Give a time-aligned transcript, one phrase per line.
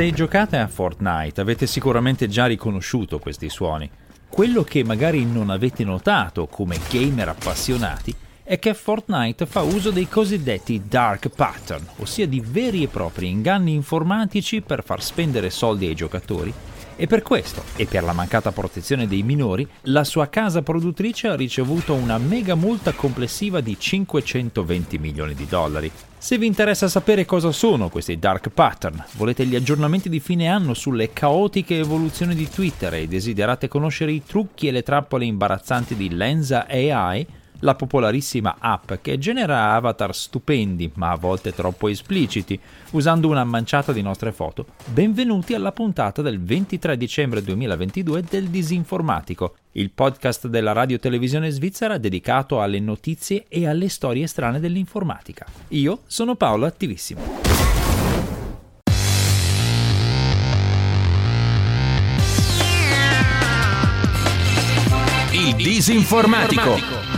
[0.00, 3.90] Se giocate a Fortnite avete sicuramente già riconosciuto questi suoni.
[4.30, 10.08] Quello che magari non avete notato come gamer appassionati è che Fortnite fa uso dei
[10.08, 15.94] cosiddetti dark pattern, ossia di veri e propri inganni informatici per far spendere soldi ai
[15.94, 16.50] giocatori
[17.00, 21.34] e per questo, e per la mancata protezione dei minori, la sua casa produttrice ha
[21.34, 25.90] ricevuto una mega multa complessiva di 520 milioni di dollari.
[26.18, 30.74] Se vi interessa sapere cosa sono questi dark pattern, volete gli aggiornamenti di fine anno
[30.74, 36.14] sulle caotiche evoluzioni di Twitter e desiderate conoscere i trucchi e le trappole imbarazzanti di
[36.14, 37.26] Lenza AI,
[37.60, 42.58] la popolarissima app che genera avatar stupendi, ma a volte troppo espliciti,
[42.92, 44.66] usando una manciata di nostre foto.
[44.86, 51.98] Benvenuti alla puntata del 23 dicembre 2022 del Disinformatico, il podcast della radio televisione svizzera
[51.98, 55.46] dedicato alle notizie e alle storie strane dell'informatica.
[55.68, 57.20] Io sono Paolo Attivissimo.
[65.32, 67.09] Il Disinformatico.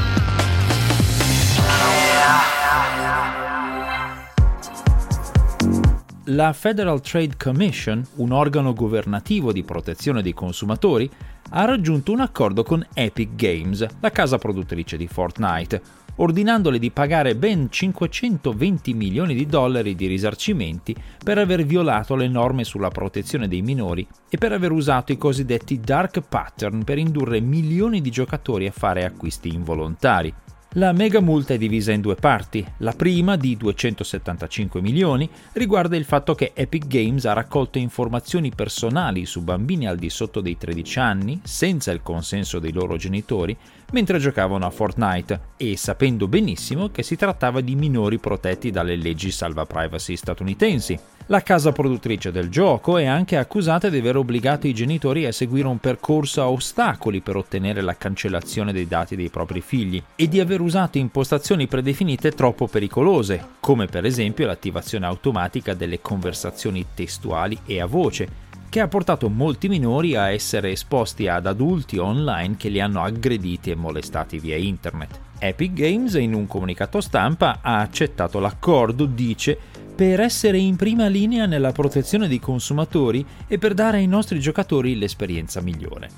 [6.34, 11.11] La Federal Trade Commission, un organo governativo di protezione dei consumatori,
[11.50, 15.83] ha raggiunto un accordo con Epic Games, la casa produttrice di Fortnite,
[16.16, 22.64] ordinandole di pagare ben 520 milioni di dollari di risarcimenti per aver violato le norme
[22.64, 28.00] sulla protezione dei minori e per aver usato i cosiddetti dark pattern per indurre milioni
[28.00, 30.33] di giocatori a fare acquisti involontari.
[30.77, 32.67] La mega multa è divisa in due parti.
[32.78, 39.27] La prima, di 275 milioni, riguarda il fatto che Epic Games ha raccolto informazioni personali
[39.27, 43.55] su bambini al di sotto dei 13 anni, senza il consenso dei loro genitori,
[43.93, 49.31] mentre giocavano a Fortnite e sapendo benissimo che si trattava di minori protetti dalle leggi
[49.31, 50.98] salva privacy statunitensi.
[51.27, 55.69] La casa produttrice del gioco è anche accusata di aver obbligato i genitori a seguire
[55.69, 60.41] un percorso a ostacoli per ottenere la cancellazione dei dati dei propri figli e di
[60.41, 67.81] aver usato impostazioni predefinite troppo pericolose, come per esempio l'attivazione automatica delle conversazioni testuali e
[67.81, 72.81] a voce, che ha portato molti minori a essere esposti ad adulti online che li
[72.81, 75.21] hanno aggrediti e molestati via internet.
[75.38, 79.59] Epic Games in un comunicato stampa ha accettato l'accordo, dice,
[80.02, 84.98] per essere in prima linea nella protezione dei consumatori e per dare ai nostri giocatori
[84.98, 86.08] l'esperienza migliore.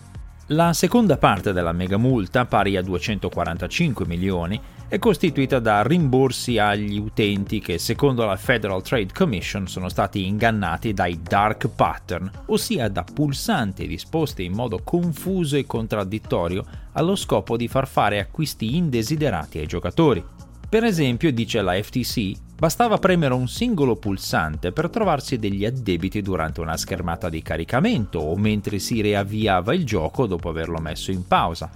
[0.46, 4.58] La seconda parte della mega multa, pari a 245 milioni,
[4.88, 10.94] è costituita da rimborsi agli utenti che, secondo la Federal Trade Commission, sono stati ingannati
[10.94, 17.68] dai dark pattern, ossia da pulsanti disposti in modo confuso e contraddittorio allo scopo di
[17.68, 20.24] far fare acquisti indesiderati ai giocatori.
[20.66, 26.60] Per esempio, dice la FTC, Bastava premere un singolo pulsante per trovarsi degli addebiti durante
[26.60, 31.68] una schermata di caricamento o mentre si riavviava il gioco dopo averlo messo in pausa.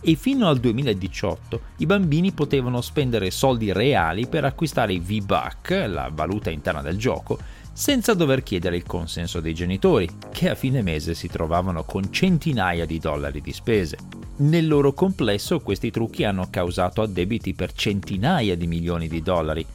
[0.00, 6.10] E fino al 2018 i bambini potevano spendere soldi reali per acquistare i V-Buck, la
[6.12, 7.38] valuta interna del gioco,
[7.72, 12.84] senza dover chiedere il consenso dei genitori, che a fine mese si trovavano con centinaia
[12.84, 13.96] di dollari di spese.
[14.36, 19.66] Nel loro complesso questi trucchi hanno causato addebiti per centinaia di milioni di dollari,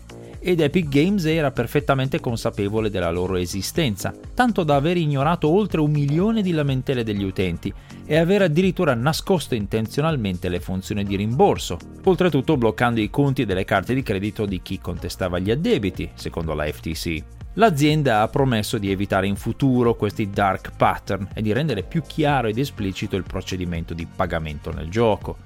[0.45, 5.89] ed Epic Games era perfettamente consapevole della loro esistenza, tanto da aver ignorato oltre un
[5.89, 7.73] milione di lamentele degli utenti
[8.05, 13.93] e aver addirittura nascosto intenzionalmente le funzioni di rimborso, oltretutto bloccando i conti delle carte
[13.93, 17.23] di credito di chi contestava gli addebiti, secondo la FTC.
[17.53, 22.47] L'azienda ha promesso di evitare in futuro questi dark pattern e di rendere più chiaro
[22.47, 25.37] ed esplicito il procedimento di pagamento nel gioco.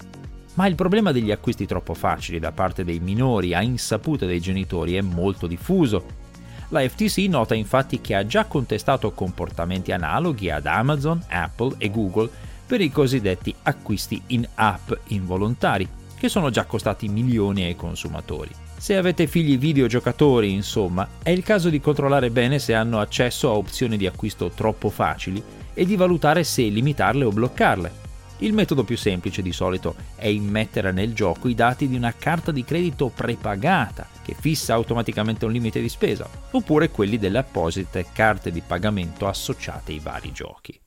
[0.58, 4.96] Ma il problema degli acquisti troppo facili da parte dei minori a insaputa dei genitori
[4.96, 6.26] è molto diffuso.
[6.70, 12.30] La FTC nota infatti che ha già contestato comportamenti analoghi ad Amazon, Apple e Google
[12.66, 18.50] per i cosiddetti acquisti in app involontari, che sono già costati milioni ai consumatori.
[18.76, 23.54] Se avete figli videogiocatori, insomma, è il caso di controllare bene se hanno accesso a
[23.54, 25.42] opzioni di acquisto troppo facili
[25.72, 28.06] e di valutare se limitarle o bloccarle,
[28.40, 32.52] il metodo più semplice di solito è immettere nel gioco i dati di una carta
[32.52, 38.52] di credito prepagata che fissa automaticamente un limite di spesa, oppure quelli delle apposite carte
[38.52, 40.80] di pagamento associate ai vari giochi.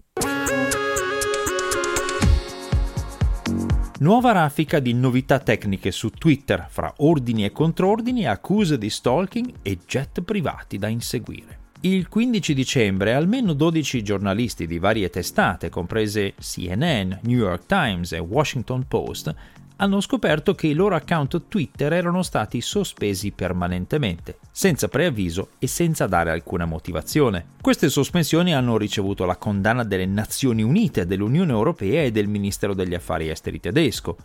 [4.00, 9.78] Nuova raffica di novità tecniche su Twitter fra ordini e contrordini, accuse di stalking e
[9.86, 11.59] jet privati da inseguire.
[11.82, 18.18] Il 15 dicembre almeno 12 giornalisti di varie testate, comprese CNN, New York Times e
[18.18, 19.34] Washington Post,
[19.76, 26.06] hanno scoperto che i loro account Twitter erano stati sospesi permanentemente, senza preavviso e senza
[26.06, 27.46] dare alcuna motivazione.
[27.62, 32.92] Queste sospensioni hanno ricevuto la condanna delle Nazioni Unite, dell'Unione Europea e del Ministero degli
[32.92, 34.18] Affari Esteri tedesco.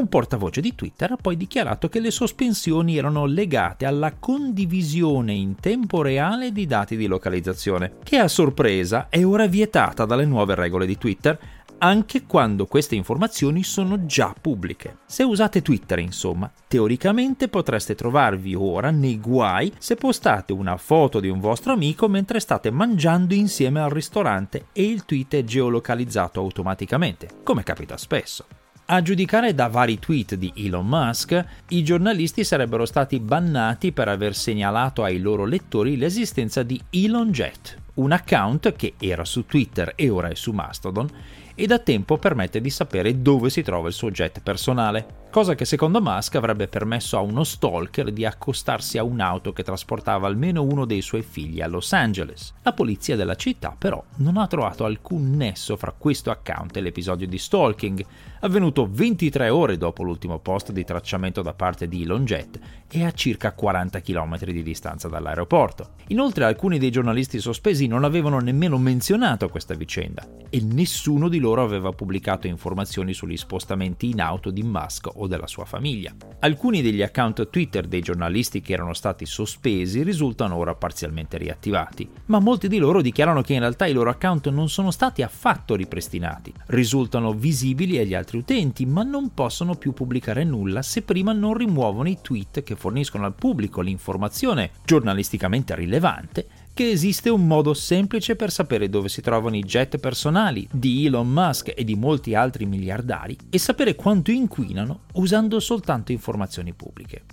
[0.00, 5.56] Un portavoce di Twitter ha poi dichiarato che le sospensioni erano legate alla condivisione in
[5.56, 10.86] tempo reale di dati di localizzazione, che a sorpresa è ora vietata dalle nuove regole
[10.86, 11.38] di Twitter,
[11.76, 15.00] anche quando queste informazioni sono già pubbliche.
[15.04, 21.28] Se usate Twitter, insomma, teoricamente potreste trovarvi ora nei guai se postate una foto di
[21.28, 27.28] un vostro amico mentre state mangiando insieme al ristorante e il tweet è geolocalizzato automaticamente,
[27.42, 28.46] come capita spesso.
[28.92, 34.34] A giudicare da vari tweet di Elon Musk, i giornalisti sarebbero stati bannati per aver
[34.34, 40.26] segnalato ai loro lettori l'esistenza di ElonJet, un account che era su Twitter e ora
[40.26, 41.08] è su Mastodon
[41.54, 45.66] e da tempo permette di sapere dove si trova il suo jet personale, cosa che
[45.66, 50.84] secondo Musk avrebbe permesso a uno stalker di accostarsi a un'auto che trasportava almeno uno
[50.84, 52.54] dei suoi figli a Los Angeles.
[52.62, 57.28] La polizia della città però non ha trovato alcun nesso fra questo account e l'episodio
[57.28, 58.04] di stalking,
[58.40, 62.58] avvenuto 23 ore dopo l'ultimo post di tracciamento da parte di Elon Jet
[62.90, 65.90] e a circa 40 km di distanza dall'aeroporto.
[66.08, 71.62] Inoltre alcuni dei giornalisti sospesi non avevano nemmeno menzionato questa vicenda e nessuno di loro
[71.62, 76.14] aveva pubblicato informazioni sugli spostamenti in auto di Musk o della sua famiglia.
[76.40, 82.40] Alcuni degli account Twitter dei giornalisti che erano stati sospesi risultano ora parzialmente riattivati, ma
[82.40, 86.52] molti di loro dichiarano che in realtà i loro account non sono stati affatto ripristinati,
[86.66, 92.08] risultano visibili agli altri utenti, ma non possono più pubblicare nulla se prima non rimuovono
[92.08, 98.50] i tweet che forniscono al pubblico l'informazione giornalisticamente rilevante che esiste un modo semplice per
[98.50, 103.36] sapere dove si trovano i jet personali di Elon Musk e di molti altri miliardari
[103.50, 107.24] e sapere quanto inquinano usando soltanto informazioni pubbliche.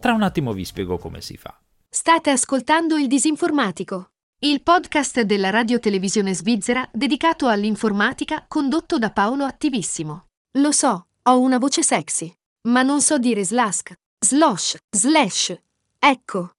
[0.00, 1.58] Tra un attimo vi spiego come si fa.
[1.88, 4.08] State ascoltando il Disinformatico,
[4.40, 10.26] il podcast della radio-televisione svizzera dedicato all'informatica condotto da Paolo Attivissimo.
[10.58, 12.32] Lo so, ho una voce sexy,
[12.68, 13.92] ma non so dire slash,
[14.24, 15.52] slosh, slash.
[15.98, 16.50] Ecco.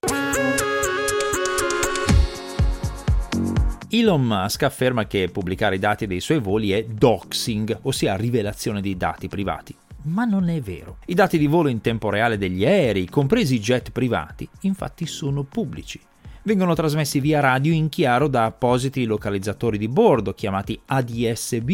[3.90, 8.98] Elon Musk afferma che pubblicare i dati dei suoi voli è doxing, ossia rivelazione di
[8.98, 9.74] dati privati.
[10.08, 10.98] Ma non è vero.
[11.06, 15.44] I dati di volo in tempo reale degli aerei, compresi i jet privati, infatti sono
[15.44, 16.02] pubblici.
[16.44, 21.70] Vengono trasmessi via radio in chiaro da appositi localizzatori di bordo chiamati ADSB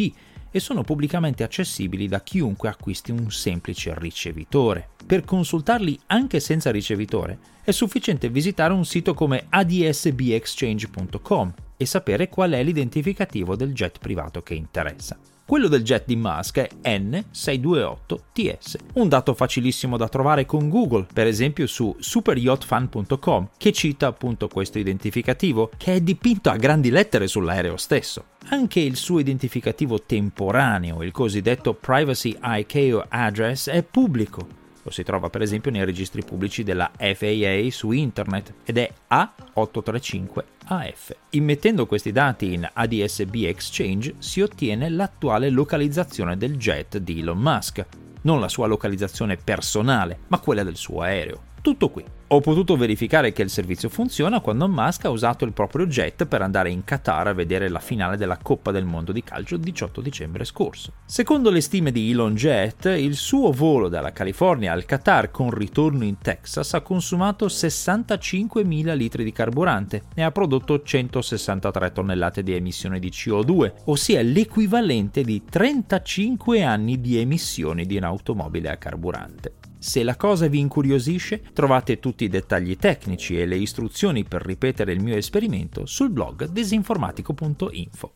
[0.51, 4.89] e sono pubblicamente accessibili da chiunque acquisti un semplice ricevitore.
[5.06, 12.51] Per consultarli anche senza ricevitore è sufficiente visitare un sito come adsbexchange.com e sapere qual
[12.51, 15.18] è l'identificativo del jet privato che interessa.
[15.45, 21.27] Quello del jet di Musk è N628TS, un dato facilissimo da trovare con Google, per
[21.27, 27.75] esempio su superyachtfan.com, che cita appunto questo identificativo, che è dipinto a grandi lettere sull'aereo
[27.75, 28.25] stesso.
[28.49, 35.30] Anche il suo identificativo temporaneo, il cosiddetto Privacy ICAO Address, è pubblico lo si trova
[35.30, 41.16] per esempio nei registri pubblici della FAA su internet ed è A835AF.
[41.31, 47.86] Immettendo questi dati in ADSB Exchange si ottiene l'attuale localizzazione del jet di Elon Musk,
[48.24, 51.50] non la sua localizzazione personale, ma quella del suo aereo.
[51.62, 52.03] Tutto qui.
[52.33, 56.41] Ho potuto verificare che il servizio funziona quando Musk ha usato il proprio jet per
[56.41, 60.00] andare in Qatar a vedere la finale della Coppa del Mondo di calcio il 18
[60.00, 60.93] dicembre scorso.
[61.03, 66.05] Secondo le stime di Elon Jet, il suo volo dalla California al Qatar con ritorno
[66.05, 73.00] in Texas ha consumato 65.000 litri di carburante e ha prodotto 163 tonnellate di emissioni
[73.00, 79.61] di CO2, ossia l'equivalente di 35 anni di emissioni di un'automobile a carburante.
[79.83, 84.93] Se la cosa vi incuriosisce, trovate tutti i dettagli tecnici e le istruzioni per ripetere
[84.93, 88.13] il mio esperimento sul blog disinformatico.info.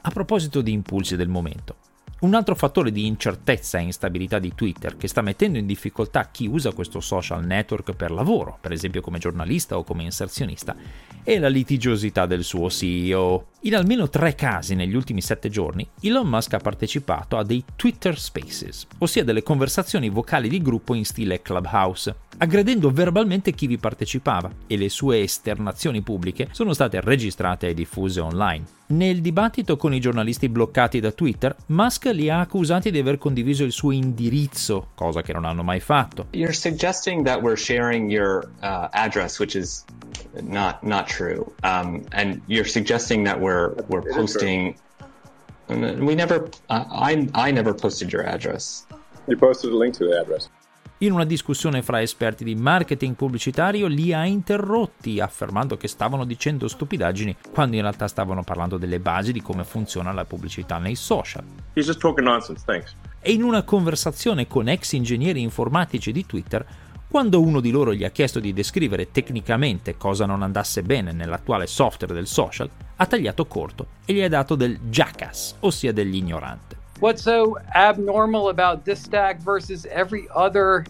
[0.00, 1.76] A proposito di impulsi del momento,
[2.20, 6.46] un altro fattore di incertezza e instabilità di Twitter che sta mettendo in difficoltà chi
[6.46, 10.76] usa questo social network per lavoro, per esempio come giornalista o come inserzionista,
[11.22, 13.46] è la litigiosità del suo CEO.
[13.62, 18.18] In almeno tre casi negli ultimi sette giorni, Elon Musk ha partecipato a dei Twitter
[18.18, 24.50] Spaces, ossia delle conversazioni vocali di gruppo in stile Clubhouse, aggredendo verbalmente chi vi partecipava
[24.66, 28.79] e le sue esternazioni pubbliche sono state registrate e diffuse online.
[28.90, 33.62] Nel dibattito con i giornalisti bloccati da Twitter, Musk li ha accusati di aver condiviso
[33.62, 36.26] il suo indirizzo, cosa che non hanno mai fatto.
[36.32, 39.84] You're suggesting that we're sharing your uh, address, which is
[40.42, 44.74] not not true, um, and you're suggesting that we're we're posting.
[45.68, 46.48] We never.
[46.68, 48.86] Uh, I I never posted your address.
[49.28, 50.48] You posted a link to the address
[51.02, 56.68] in una discussione fra esperti di marketing pubblicitario li ha interrotti affermando che stavano dicendo
[56.68, 61.44] stupidaggini quando in realtà stavano parlando delle basi di come funziona la pubblicità nei social.
[61.72, 62.94] He's just talking nonsense, thanks.
[63.18, 66.66] E in una conversazione con ex ingegneri informatici di Twitter,
[67.08, 71.66] quando uno di loro gli ha chiesto di descrivere tecnicamente cosa non andasse bene nell'attuale
[71.66, 76.79] software del social, ha tagliato corto e gli ha dato del jackass, ossia dell'ignorante.
[77.00, 80.84] What's so abnormal about this stack versus every other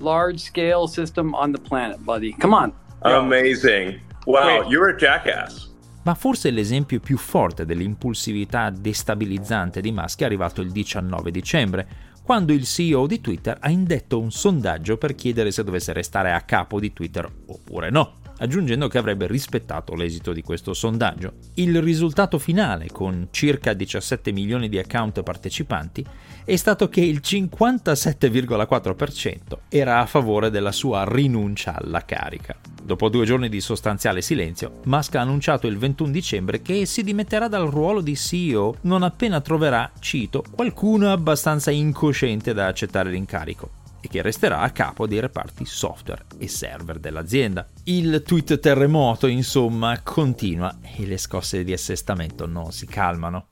[0.00, 2.32] large scale system on the planet, buddy?
[2.32, 2.72] Come on.
[3.02, 4.00] Amazing.
[4.26, 5.70] Wow, you're a jackass.
[6.02, 11.86] Ma forse l'esempio più forte dell'impulsività destabilizzante di Musk è arrivato il 19 dicembre,
[12.24, 16.40] quando il CEO di Twitter ha indetto un sondaggio per chiedere se dovesse restare a
[16.40, 21.34] capo di Twitter oppure no aggiungendo che avrebbe rispettato l'esito di questo sondaggio.
[21.54, 26.04] Il risultato finale, con circa 17 milioni di account partecipanti,
[26.44, 32.56] è stato che il 57,4% era a favore della sua rinuncia alla carica.
[32.82, 37.46] Dopo due giorni di sostanziale silenzio, Musk ha annunciato il 21 dicembre che si dimetterà
[37.46, 44.08] dal ruolo di CEO non appena troverà, cito, qualcuno abbastanza incosciente da accettare l'incarico e
[44.08, 47.66] che resterà a capo dei reparti software e server dell'azienda.
[47.84, 53.46] Il tweet terremoto, insomma, continua e le scosse di assestamento non si calmano.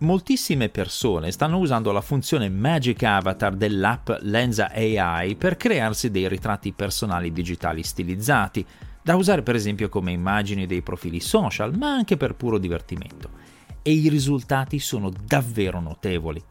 [0.00, 6.72] Moltissime persone stanno usando la funzione Magic Avatar dell'app Lenza AI per crearsi dei ritratti
[6.72, 8.64] personali digitali stilizzati,
[9.02, 13.48] da usare per esempio come immagini dei profili social, ma anche per puro divertimento
[13.88, 16.44] e i risultati sono davvero notevoli.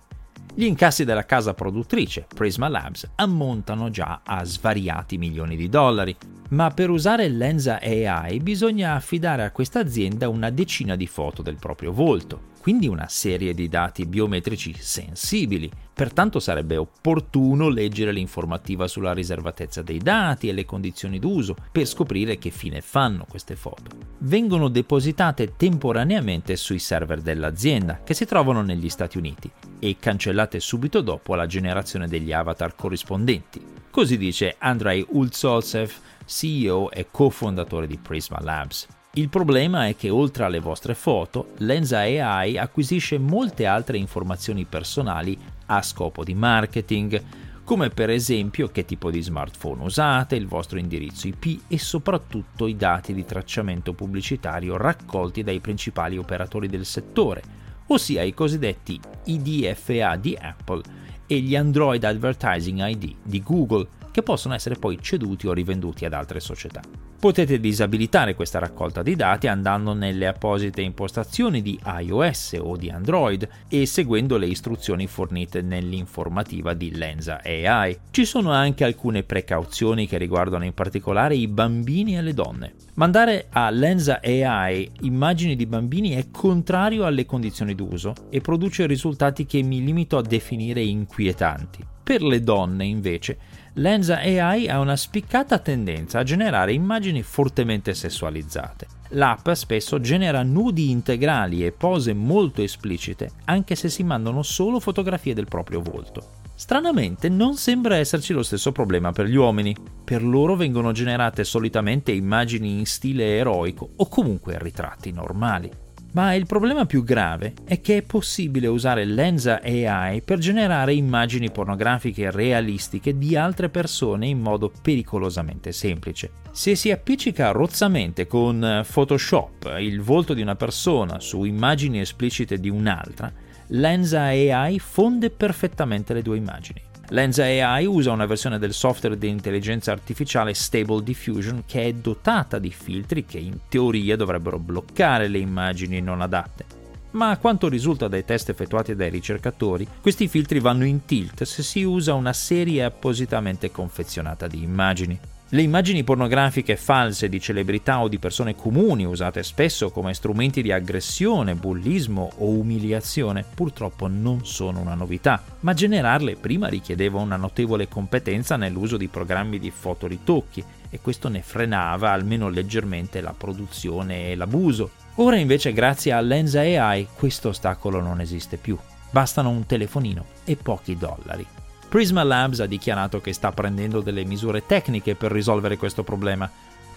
[0.58, 6.16] Gli incassi della casa produttrice, Prisma Labs, ammontano già a svariati milioni di dollari,
[6.50, 11.58] ma per usare Lenza AI bisogna affidare a questa azienda una decina di foto del
[11.58, 15.70] proprio volto, quindi una serie di dati biometrici sensibili.
[15.94, 22.40] Pertanto sarebbe opportuno leggere l'informativa sulla riservatezza dei dati e le condizioni d'uso per scoprire
[22.40, 23.92] che fine fanno queste foto.
[24.22, 31.02] Vengono depositate temporaneamente sui server dell'azienda, che si trovano negli Stati Uniti, e cancellate subito
[31.02, 33.64] dopo la generazione degli avatar corrispondenti.
[33.90, 35.92] Così dice Andrei Ulzolsev,
[36.26, 38.88] CEO e cofondatore di Prisma Labs.
[39.14, 45.36] Il problema è che oltre alle vostre foto, Lenza AI acquisisce molte altre informazioni personali
[45.68, 47.24] a scopo di marketing,
[47.64, 52.76] come per esempio che tipo di smartphone usate, il vostro indirizzo IP e soprattutto i
[52.76, 57.42] dati di tracciamento pubblicitario raccolti dai principali operatori del settore,
[57.88, 60.82] ossia i cosiddetti IDFA di Apple
[61.28, 66.14] e gli Android Advertising ID di Google, che possono essere poi ceduti o rivenduti ad
[66.14, 66.82] altre società.
[67.20, 73.48] Potete disabilitare questa raccolta di dati andando nelle apposite impostazioni di iOS o di Android
[73.68, 77.98] e seguendo le istruzioni fornite nell'informativa di Lenza AI.
[78.12, 82.74] Ci sono anche alcune precauzioni che riguardano in particolare i bambini e le donne.
[82.98, 89.46] Mandare a Lenza AI immagini di bambini è contrario alle condizioni d'uso e produce risultati
[89.46, 91.86] che mi limito a definire inquietanti.
[92.02, 93.38] Per le donne, invece,
[93.74, 98.88] Lenza AI ha una spiccata tendenza a generare immagini fortemente sessualizzate.
[99.10, 105.36] L'app spesso genera nudi integrali e pose molto esplicite, anche se si mandano solo fotografie
[105.36, 106.37] del proprio volto.
[106.60, 109.76] Stranamente non sembra esserci lo stesso problema per gli uomini.
[110.04, 115.70] Per loro vengono generate solitamente immagini in stile eroico o comunque ritratti normali.
[116.14, 121.52] Ma il problema più grave è che è possibile usare Lenza AI per generare immagini
[121.52, 126.32] pornografiche realistiche di altre persone in modo pericolosamente semplice.
[126.50, 132.70] Se si appiccica rozzamente con Photoshop il volto di una persona su immagini esplicite di
[132.70, 133.32] un'altra,
[133.72, 136.82] Lenza AI fonde perfettamente le due immagini.
[137.10, 142.60] Lens AI usa una versione del software di intelligenza artificiale Stable Diffusion che è dotata
[142.60, 146.66] di filtri che in teoria dovrebbero bloccare le immagini non adatte.
[147.12, 151.62] Ma a quanto risulta dai test effettuati dai ricercatori, questi filtri vanno in tilt se
[151.62, 155.20] si usa una serie appositamente confezionata di immagini.
[155.50, 160.74] Le immagini pornografiche false di celebrità o di persone comuni usate spesso come strumenti di
[160.74, 167.88] aggressione, bullismo o umiliazione purtroppo non sono una novità, ma generarle prima richiedeva una notevole
[167.88, 174.36] competenza nell'uso di programmi di fotoritocchi e questo ne frenava almeno leggermente la produzione e
[174.36, 174.92] l'abuso.
[175.16, 178.78] Ora invece grazie a Lens AI questo ostacolo non esiste più.
[179.10, 181.57] Bastano un telefonino e pochi dollari.
[181.90, 186.50] Prisma Labs ha dichiarato che sta prendendo delle misure tecniche per risolvere questo problema,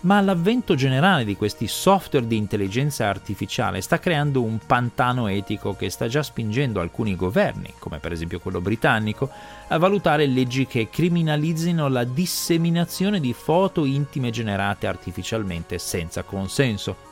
[0.02, 5.90] ma l'avvento generale di questi software di intelligenza artificiale sta creando un pantano etico che
[5.90, 9.30] sta già spingendo alcuni governi, come per esempio quello britannico,
[9.68, 17.09] a valutare leggi che criminalizzino la disseminazione di foto intime generate artificialmente senza consenso.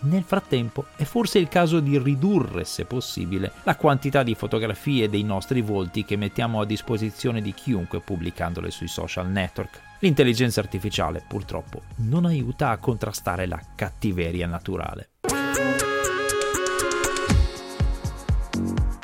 [0.00, 5.24] Nel frattempo è forse il caso di ridurre, se possibile, la quantità di fotografie dei
[5.24, 9.80] nostri volti che mettiamo a disposizione di chiunque pubblicandole sui social network.
[10.00, 15.08] L'intelligenza artificiale purtroppo non aiuta a contrastare la cattiveria naturale.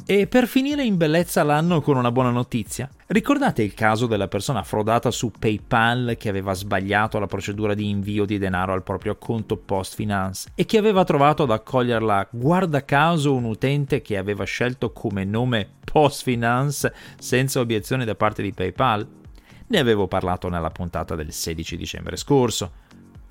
[0.06, 4.62] E per finire in bellezza l'anno con una buona notizia, ricordate il caso della persona
[4.62, 9.56] frodata su PayPal che aveva sbagliato la procedura di invio di denaro al proprio conto
[9.56, 14.92] Post Finance e che aveva trovato ad accoglierla guarda caso un utente che aveva scelto
[14.92, 19.08] come nome Post Finance senza obiezione da parte di PayPal?
[19.66, 22.82] Ne avevo parlato nella puntata del 16 dicembre scorso.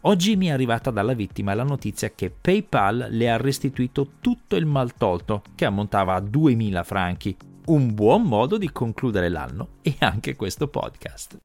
[0.05, 4.65] Oggi mi è arrivata dalla vittima la notizia che PayPal le ha restituito tutto il
[4.65, 7.37] maltolto, che ammontava a 2000 franchi.
[7.67, 11.39] Un buon modo di concludere l'anno e anche questo podcast.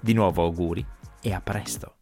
[0.00, 0.84] Di nuovo auguri
[1.22, 1.99] e a presto!